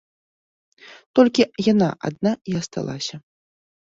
Толькі 1.19 1.43
яна 1.71 1.89
адна 2.09 2.31
і 2.53 2.57
асталася. 2.63 3.15